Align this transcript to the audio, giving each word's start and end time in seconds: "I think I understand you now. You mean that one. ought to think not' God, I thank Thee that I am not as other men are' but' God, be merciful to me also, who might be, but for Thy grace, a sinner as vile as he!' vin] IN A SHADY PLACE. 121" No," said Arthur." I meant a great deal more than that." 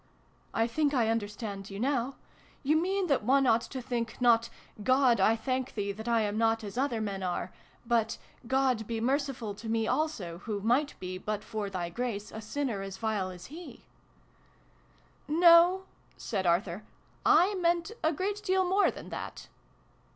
"I 0.55 0.65
think 0.65 0.95
I 0.95 1.09
understand 1.09 1.69
you 1.69 1.79
now. 1.79 2.15
You 2.63 2.75
mean 2.75 3.05
that 3.05 3.23
one. 3.23 3.45
ought 3.45 3.61
to 3.61 3.83
think 3.83 4.19
not' 4.19 4.49
God, 4.83 5.19
I 5.19 5.35
thank 5.35 5.75
Thee 5.75 5.91
that 5.91 6.07
I 6.07 6.21
am 6.21 6.39
not 6.39 6.63
as 6.63 6.75
other 6.75 6.99
men 6.99 7.21
are' 7.21 7.53
but' 7.95 8.17
God, 8.57 8.87
be 8.87 8.99
merciful 8.99 9.53
to 9.53 9.69
me 9.69 9.87
also, 9.87 10.39
who 10.39 10.59
might 10.59 10.99
be, 10.99 11.19
but 11.19 11.43
for 11.43 11.69
Thy 11.69 11.89
grace, 11.89 12.31
a 12.31 12.41
sinner 12.41 12.81
as 12.81 12.97
vile 12.97 13.29
as 13.29 13.45
he!' 13.53 13.83
vin] 15.27 15.35
IN 15.35 15.35
A 15.35 15.35
SHADY 15.35 15.37
PLACE. 15.37 15.37
121" 15.37 15.41
No," 15.77 15.85
said 16.17 16.47
Arthur." 16.47 16.83
I 17.47 17.53
meant 17.61 17.91
a 18.03 18.11
great 18.11 18.41
deal 18.41 18.67
more 18.67 18.89
than 18.89 19.09
that." 19.09 19.49